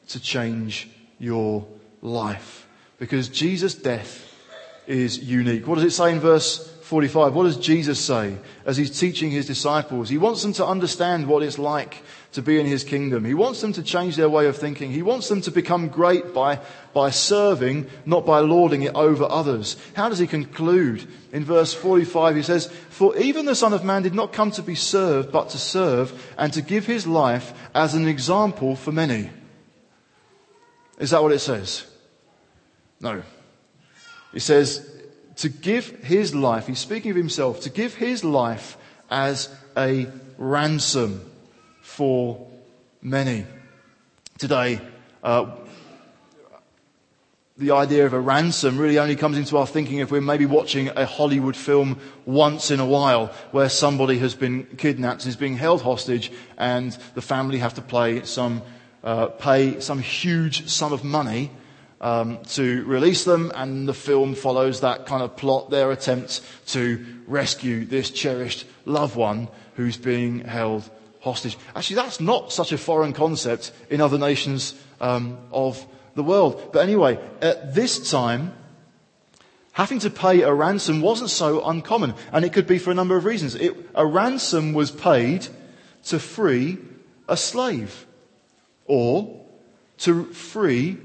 [0.08, 1.66] to change your
[2.02, 2.66] life.
[2.98, 4.29] because Jesus' death
[4.90, 5.66] is unique.
[5.66, 7.34] What does it say in verse 45?
[7.34, 10.08] What does Jesus say as he's teaching his disciples?
[10.08, 13.24] He wants them to understand what it's like to be in his kingdom.
[13.24, 14.90] He wants them to change their way of thinking.
[14.90, 16.58] He wants them to become great by,
[16.92, 19.76] by serving, not by lording it over others.
[19.94, 21.06] How does he conclude?
[21.32, 24.62] In verse 45, he says, For even the Son of Man did not come to
[24.62, 29.30] be served, but to serve and to give his life as an example for many.
[30.98, 31.86] Is that what it says?
[33.00, 33.22] No.
[34.32, 34.88] It says,
[35.36, 38.76] to give his life, he's speaking of himself, to give his life
[39.10, 40.06] as a
[40.38, 41.30] ransom
[41.80, 42.46] for
[43.02, 43.46] many.
[44.38, 44.80] Today,
[45.22, 45.46] uh,
[47.56, 50.88] the idea of a ransom really only comes into our thinking if we're maybe watching
[50.88, 55.56] a Hollywood film once in a while where somebody has been kidnapped and is being
[55.56, 58.62] held hostage and the family have to pay some,
[59.04, 61.50] uh, pay some huge sum of money
[62.00, 67.04] um, to release them and the film follows that kind of plot, their attempt to
[67.26, 70.88] rescue this cherished loved one who's being held
[71.20, 71.56] hostage.
[71.74, 76.70] Actually, that's not such a foreign concept in other nations um, of the world.
[76.72, 78.52] But anyway, at this time,
[79.72, 83.16] having to pay a ransom wasn't so uncommon, and it could be for a number
[83.16, 83.54] of reasons.
[83.54, 85.46] It, a ransom was paid
[86.04, 86.78] to free
[87.28, 88.06] a slave,
[88.86, 89.40] or
[89.98, 90.98] to free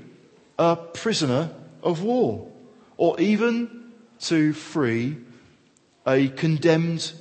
[0.58, 1.52] a prisoner
[1.84, 2.52] of war,
[2.98, 5.18] or even to free
[6.08, 7.12] a condemned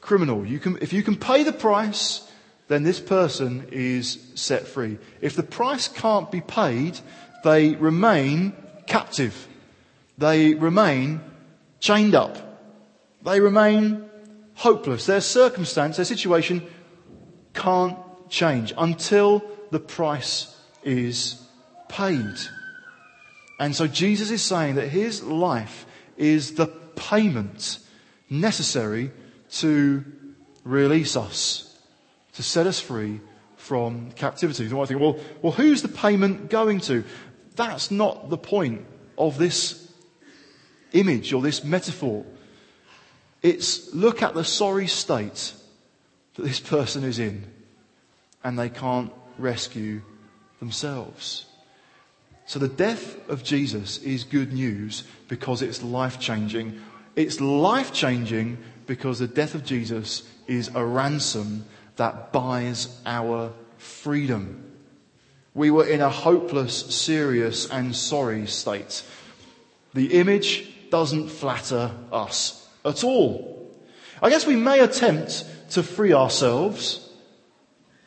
[0.00, 0.46] criminal.
[0.46, 2.28] You can, if you can pay the price,
[2.68, 4.98] then this person is set free.
[5.20, 6.98] If the price can't be paid,
[7.44, 8.54] they remain
[8.86, 9.48] captive.
[10.18, 11.20] They remain
[11.80, 12.36] chained up.
[13.24, 14.08] They remain
[14.54, 15.06] hopeless.
[15.06, 16.62] Their circumstance, their situation
[17.54, 17.98] can't
[18.28, 21.41] change until the price is
[21.92, 22.34] paid.
[23.60, 27.78] And so Jesus is saying that his life is the payment
[28.28, 29.12] necessary
[29.50, 30.04] to
[30.64, 31.78] release us,
[32.34, 33.20] to set us free
[33.56, 34.64] from captivity.
[34.64, 37.04] You might think, well, well, who's the payment going to?
[37.54, 38.84] That's not the point
[39.18, 39.92] of this
[40.92, 42.24] image or this metaphor.
[43.42, 45.52] It's look at the sorry state
[46.34, 47.44] that this person is in
[48.42, 50.02] and they can't rescue
[50.58, 51.46] themselves.
[52.46, 56.80] So the death of Jesus is good news because it's life changing.
[57.16, 61.64] It's life changing because the death of Jesus is a ransom
[61.96, 64.70] that buys our freedom.
[65.54, 69.04] We were in a hopeless, serious, and sorry state.
[69.94, 73.70] The image doesn't flatter us at all.
[74.22, 77.10] I guess we may attempt to free ourselves.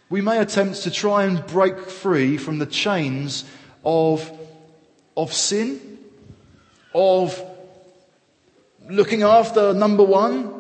[0.10, 3.44] We may attempt to try and break free from the chains
[3.86, 4.30] of,
[5.16, 6.00] of sin,
[6.94, 7.42] of
[8.90, 10.54] looking after number one,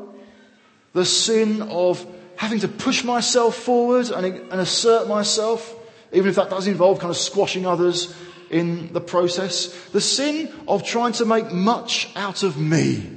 [0.94, 2.06] the sin of
[2.38, 5.76] having to push myself forward and, and assert myself,
[6.12, 8.16] even if that does involve kind of squashing others
[8.50, 9.68] in the process.
[9.90, 13.10] The sin of trying to make much out of me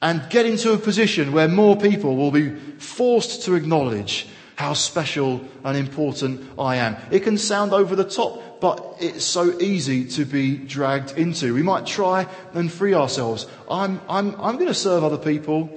[0.00, 5.40] and get into a position where more people will be forced to acknowledge how special
[5.62, 6.96] and important I am.
[7.12, 11.54] It can sound over the top, but it's so easy to be dragged into.
[11.54, 13.46] We might try and free ourselves.
[13.70, 15.70] I'm, I'm, I'm going to serve other people.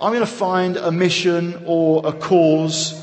[0.00, 2.98] I'm going to find a mission or a cause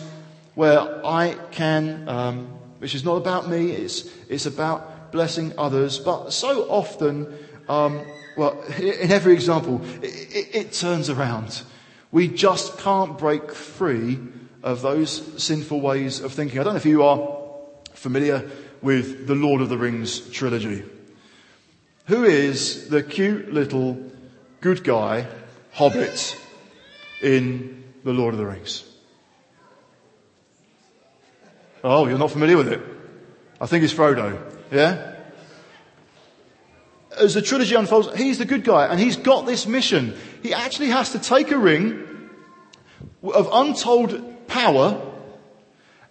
[0.56, 2.48] where I can, um,
[2.80, 6.00] which is not about me, it's, it's about blessing others.
[6.00, 7.32] But so often,
[7.70, 8.02] um,
[8.36, 11.62] well, in every example, it, it, it turns around.
[12.12, 14.20] We just can't break free
[14.64, 16.60] of those sinful ways of thinking.
[16.60, 17.40] I don't know if you are
[17.94, 18.50] familiar
[18.82, 20.84] with the Lord of the Rings trilogy.
[22.08, 24.12] Who is the cute little
[24.60, 25.28] good guy,
[25.72, 26.38] hobbit,
[27.22, 28.84] in The Lord of the Rings.
[31.84, 32.82] Oh, you're not familiar with it?
[33.60, 34.40] I think it's Frodo.
[34.72, 35.11] Yeah?
[37.18, 40.16] As the trilogy unfolds, he's the good guy and he's got this mission.
[40.42, 42.30] He actually has to take a ring
[43.24, 45.02] of untold power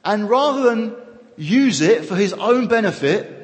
[0.04, 0.94] and rather than
[1.36, 3.36] use it for his own benefit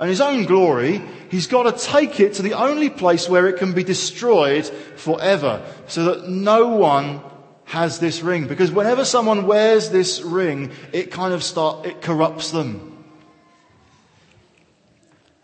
[0.00, 3.58] and his own glory, he's got to take it to the only place where it
[3.58, 7.20] can be destroyed forever so that no one
[7.64, 8.46] has this ring.
[8.46, 13.04] Because whenever someone wears this ring, it kind of start, it corrupts them.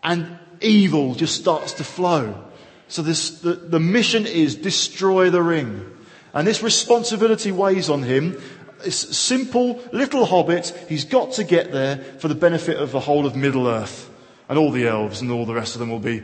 [0.03, 2.45] And evil just starts to flow.
[2.89, 5.91] So this, the, the mission is destroy the ring.
[6.33, 8.41] And this responsibility weighs on him.
[8.83, 13.27] This simple little hobbit, he's got to get there for the benefit of the whole
[13.27, 14.11] of Middle Earth
[14.49, 16.23] and all the elves and all the rest of them will be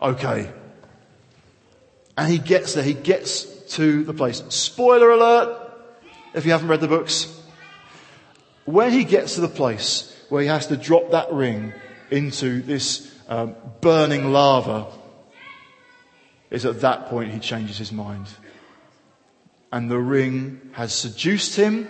[0.00, 0.50] okay.
[2.16, 3.44] And he gets there, he gets
[3.76, 4.42] to the place.
[4.50, 5.58] Spoiler alert,
[6.34, 7.40] if you haven't read the books.
[8.64, 11.72] When he gets to the place where he has to drop that ring
[12.10, 14.88] into this um, burning lava,
[16.50, 18.26] is at that point he changes his mind.
[19.72, 21.88] And the ring has seduced him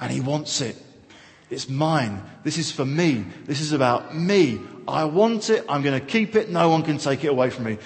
[0.00, 0.76] and he wants it.
[1.48, 2.22] It's mine.
[2.42, 3.24] This is for me.
[3.44, 4.60] This is about me.
[4.88, 5.64] I want it.
[5.68, 6.50] I'm going to keep it.
[6.50, 7.78] No one can take it away from me.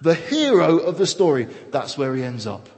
[0.00, 2.68] The hero of the story, that's where he ends up.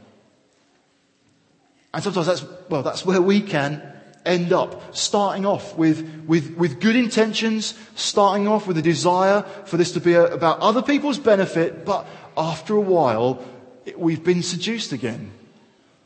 [1.92, 3.95] And sometimes that's, well, that's where we can
[4.26, 4.94] end up.
[4.94, 10.00] Starting off with, with, with good intentions, starting off with a desire for this to
[10.00, 12.06] be a, about other people's benefit, but
[12.36, 13.42] after a while,
[13.86, 15.30] it, we've been seduced again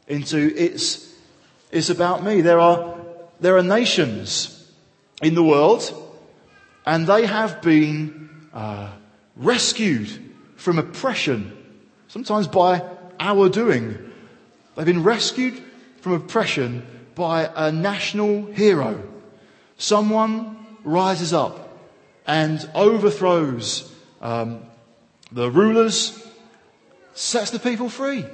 [0.07, 1.13] into it's,
[1.73, 2.41] it's about me.
[2.41, 3.01] There are
[3.41, 4.71] there are nations
[5.23, 5.95] in the world,
[6.85, 8.91] and they have been uh,
[9.35, 10.09] rescued
[10.57, 11.57] from oppression,
[12.09, 12.83] sometimes by
[13.19, 14.13] our doing.
[14.77, 15.61] They've been rescued
[16.03, 19.03] from oppression by a national hero.
[19.77, 21.79] Someone rises up
[22.27, 24.63] and overthrows um,
[25.33, 26.27] the rulers,
[27.15, 28.25] sets the people free.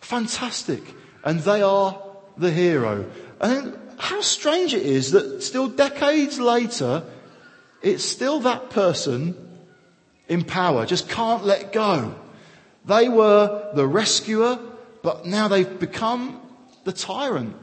[0.00, 0.82] Fantastic.
[1.24, 2.00] And they are
[2.36, 3.10] the hero.
[3.40, 7.04] And how strange it is that still decades later,
[7.82, 9.36] it's still that person
[10.28, 12.14] in power, just can't let go.
[12.84, 14.58] They were the rescuer,
[15.02, 16.40] but now they've become
[16.84, 17.56] the tyrant.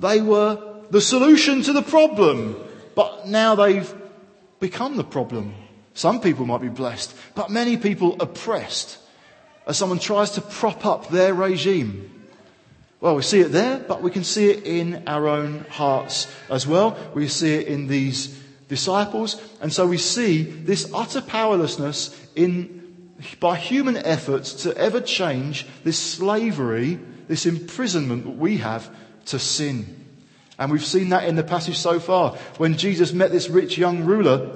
[0.00, 0.58] They were
[0.90, 2.56] the solution to the problem,
[2.94, 3.92] but now they've
[4.58, 5.54] become the problem.
[5.94, 8.98] Some people might be blessed, but many people oppressed
[9.66, 12.10] as someone tries to prop up their regime.
[13.00, 16.66] Well, we see it there, but we can see it in our own hearts as
[16.66, 16.96] well.
[17.14, 18.38] We see it in these
[18.68, 19.40] disciples.
[19.60, 25.98] And so we see this utter powerlessness in, by human efforts to ever change this
[25.98, 28.90] slavery, this imprisonment that we have
[29.26, 29.96] to sin.
[30.58, 32.36] And we've seen that in the passage so far.
[32.58, 34.50] When Jesus met this rich young ruler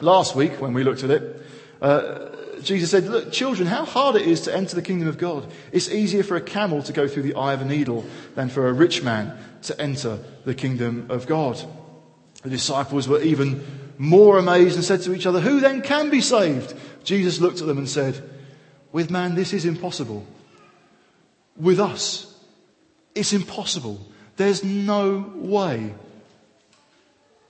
[0.00, 1.46] last week, when we looked at it,
[1.80, 2.30] uh,
[2.62, 5.46] Jesus said, Look, children, how hard it is to enter the kingdom of God.
[5.72, 8.68] It's easier for a camel to go through the eye of a needle than for
[8.68, 11.62] a rich man to enter the kingdom of God.
[12.42, 13.64] The disciples were even
[13.98, 16.74] more amazed and said to each other, Who then can be saved?
[17.04, 18.22] Jesus looked at them and said,
[18.90, 20.26] With man, this is impossible.
[21.56, 22.31] With us,
[23.14, 24.00] it's impossible.
[24.36, 25.94] There's no way.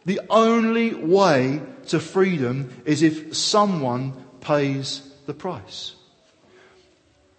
[0.05, 5.95] The only way to freedom is if someone pays the price.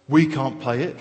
[0.08, 0.96] We can't pay it.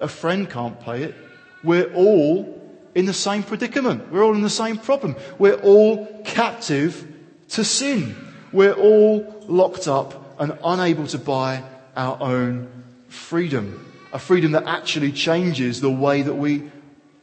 [0.00, 1.14] A friend can't pay it.
[1.62, 2.60] We're all
[2.94, 4.10] in the same predicament.
[4.10, 5.16] We're all in the same problem.
[5.38, 7.06] We're all captive
[7.50, 8.16] to sin.
[8.52, 11.62] We're all locked up and unable to buy
[11.96, 12.68] our own
[13.08, 13.91] freedom.
[14.12, 16.70] A freedom that actually changes the way that we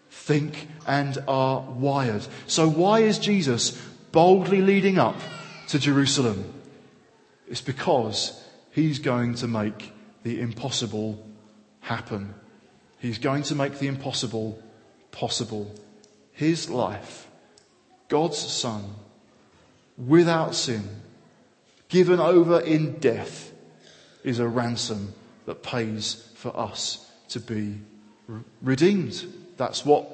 [0.10, 2.26] think and are wired.
[2.48, 3.72] So why is Jesus
[4.12, 5.18] boldly leading up
[5.68, 6.52] to Jerusalem?
[7.48, 11.24] It's because he's going to make the impossible
[11.82, 12.34] happen.
[13.00, 14.62] He's going to make the impossible
[15.12, 15.74] possible.
[16.32, 17.28] His life,
[18.08, 18.84] God's Son,
[19.98, 20.84] without sin,
[21.88, 23.52] given over in death,
[24.24, 25.14] is a ransom
[25.50, 27.74] that pays for us to be
[28.62, 29.26] redeemed.
[29.58, 30.08] That's what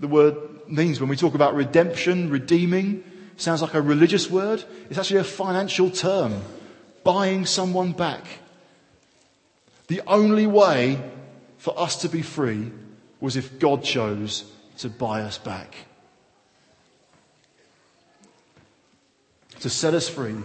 [0.00, 0.36] the word
[0.68, 3.02] means when we talk about redemption, redeeming.
[3.38, 4.62] Sounds like a religious word.
[4.90, 6.42] It's actually a financial term
[7.04, 8.22] buying someone back.
[9.86, 11.00] The only way
[11.56, 12.70] for us to be free
[13.18, 14.44] was if God chose
[14.76, 15.74] to buy us back.
[19.60, 20.36] To set us free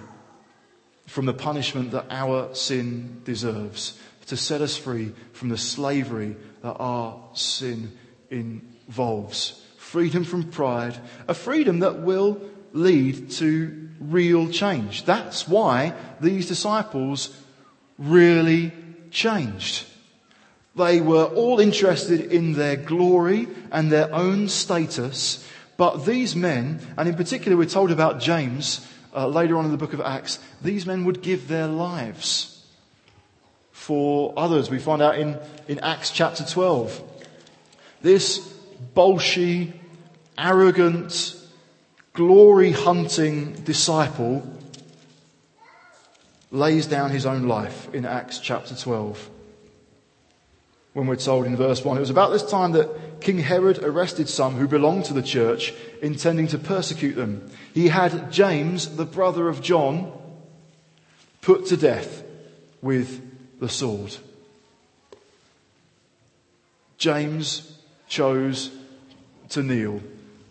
[1.05, 3.99] from the punishment that our sin deserves.
[4.27, 7.97] To set us free from the slavery that our sin
[8.29, 9.61] involves.
[9.77, 10.97] Freedom from pride.
[11.29, 12.41] A freedom that will
[12.73, 15.05] lead to real change.
[15.05, 17.35] That's why these disciples
[17.97, 18.73] really
[19.11, 19.85] changed.
[20.75, 25.47] They were all interested in their glory and their own status,
[25.77, 29.77] but these men, and in particular we're told about James uh, later on in the
[29.77, 32.56] book of Acts, these men would give their lives
[33.87, 34.69] for others.
[34.69, 35.37] We find out in,
[35.69, 37.01] in Acts chapter 12.
[38.01, 38.39] This
[38.93, 39.71] bolshy,
[40.37, 41.33] arrogant,
[42.11, 44.45] glory hunting disciple
[46.51, 49.29] lays down his own life in Acts chapter 12.
[50.91, 51.95] when we're told in verse 1.
[51.95, 55.73] It was about this time that King Herod arrested some who belonged to the church,
[56.01, 57.49] intending to persecute them.
[57.73, 60.11] He had James, the brother of John,
[61.39, 62.23] put to death
[62.81, 63.26] with
[63.59, 64.15] the sword.
[66.97, 68.71] James chose
[69.49, 70.01] to kneel.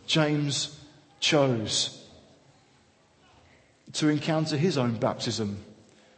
[0.06, 0.78] James
[1.20, 2.04] chose
[3.92, 5.64] to encounter his own baptism,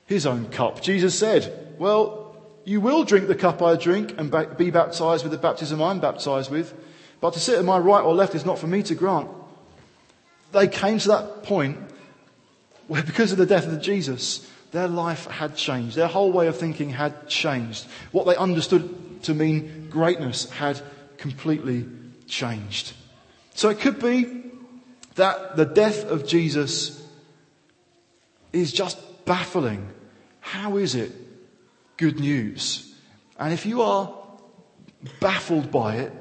[0.06, 0.82] his own cup.
[0.82, 5.38] Jesus said, Well, you will drink the cup I drink and be baptized with the
[5.38, 6.74] baptism I'm baptized with,
[7.20, 9.30] but to sit at my right or left is not for me to grant.
[10.52, 11.78] They came to that point
[12.86, 15.96] where, because of the death of Jesus, their life had changed.
[15.96, 17.86] Their whole way of thinking had changed.
[18.12, 20.80] What they understood to mean greatness had
[21.16, 21.86] completely
[22.26, 22.92] changed.
[23.54, 24.44] So it could be
[25.16, 27.02] that the death of Jesus
[28.52, 29.88] is just baffling.
[30.40, 31.12] How is it
[31.98, 32.90] good news.
[33.38, 34.14] And if you are
[35.20, 36.12] baffled by it,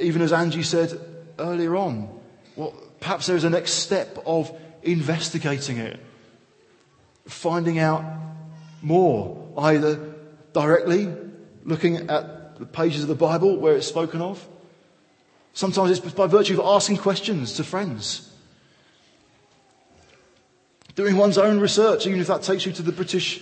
[0.00, 1.00] even as Angie said
[1.38, 2.20] earlier on,
[2.56, 4.52] well, perhaps there's a next step of
[4.82, 5.98] investigating it,
[7.28, 8.04] finding out
[8.82, 10.14] more, either
[10.52, 11.12] directly
[11.64, 14.44] looking at the pages of the Bible where it's spoken of.
[15.52, 18.32] Sometimes it's by virtue of asking questions to friends.
[20.94, 23.40] Doing one's own research, even if that takes you to the British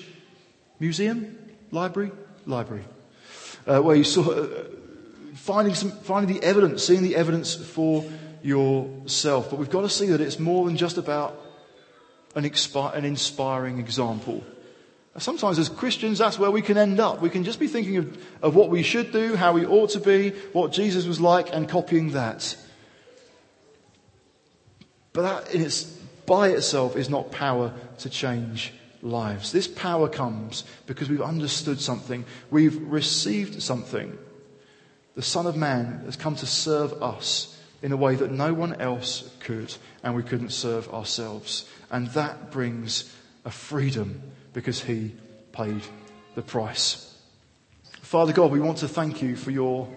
[0.78, 1.38] Museum?
[1.70, 2.12] Library?
[2.44, 2.84] Library.
[3.66, 4.64] Uh, where you saw uh,
[5.34, 8.04] finding, some, finding the evidence, seeing the evidence for
[8.42, 9.50] yourself.
[9.50, 11.45] But we've got to see that it's more than just about
[12.36, 14.44] an, expi- an inspiring example.
[15.18, 17.22] Sometimes as Christians, that's where we can end up.
[17.22, 20.00] We can just be thinking of, of what we should do, how we ought to
[20.00, 22.54] be, what Jesus was like, and copying that.
[25.14, 25.84] But that its,
[26.26, 29.52] by itself is not power to change lives.
[29.52, 32.26] This power comes because we've understood something.
[32.50, 34.18] We've received something.
[35.14, 38.74] The Son of Man has come to serve us in a way that no one
[38.80, 41.66] else could, and we couldn't serve ourselves.
[41.90, 43.12] And that brings
[43.44, 44.22] a freedom
[44.52, 45.14] because he
[45.52, 45.82] paid
[46.34, 47.16] the price.
[48.02, 49.88] Father God, we want to thank you for your,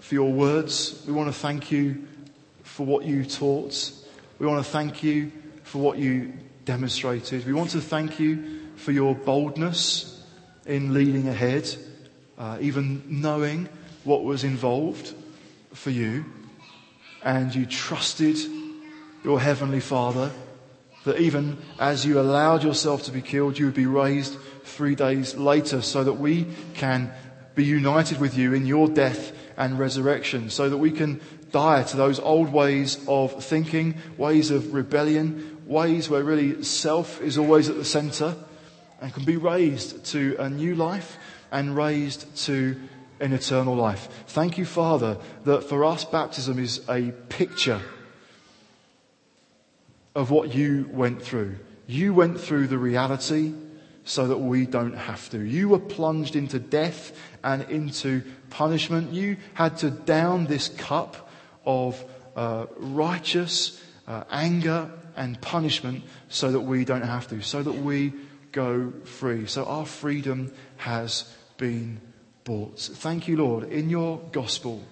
[0.00, 1.02] for your words.
[1.06, 2.06] We want to thank you
[2.62, 3.92] for what you taught.
[4.38, 5.32] We want to thank you
[5.64, 6.32] for what you
[6.64, 7.46] demonstrated.
[7.46, 10.24] We want to thank you for your boldness
[10.66, 11.68] in leading ahead,
[12.38, 13.68] uh, even knowing
[14.04, 15.14] what was involved
[15.74, 16.24] for you.
[17.22, 18.38] And you trusted
[19.22, 20.30] your Heavenly Father
[21.04, 25.34] that even as you allowed yourself to be killed, you would be raised three days
[25.34, 27.12] later so that we can
[27.54, 31.20] be united with you in your death and resurrection, so that we can
[31.52, 37.38] die to those old ways of thinking, ways of rebellion, ways where really self is
[37.38, 38.36] always at the center
[39.00, 41.16] and can be raised to a new life
[41.50, 42.78] and raised to
[43.20, 44.08] an eternal life.
[44.28, 47.80] Thank you, Father, that for us baptism is a picture
[50.14, 51.56] of what you went through.
[51.86, 53.52] You went through the reality
[54.04, 55.40] so that we don't have to.
[55.40, 57.12] You were plunged into death
[57.44, 59.12] and into punishment.
[59.12, 61.30] You had to down this cup
[61.64, 62.02] of
[62.36, 68.12] uh, righteous uh, anger and punishment so that we don't have to, so that we
[68.52, 69.46] go free.
[69.46, 72.00] So our freedom has been
[72.44, 72.78] bought.
[72.78, 73.64] Thank you, Lord.
[73.70, 74.82] In your gospel,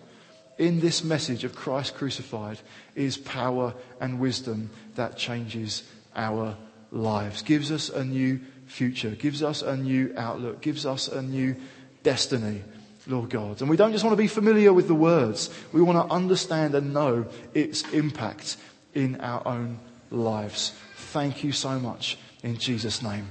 [0.58, 2.58] in this message of Christ crucified,
[2.94, 5.82] is power and wisdom that changes
[6.14, 6.56] our
[6.92, 11.56] lives, gives us a new future, gives us a new outlook, gives us a new
[12.02, 12.62] destiny.
[13.06, 13.62] Lord God.
[13.62, 15.48] And we don't just want to be familiar with the words.
[15.72, 18.58] We want to understand and know its impact
[18.94, 19.80] in our own
[20.10, 20.74] lives.
[20.96, 23.26] Thank you so much in Jesus' name.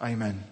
[0.00, 0.44] Amen.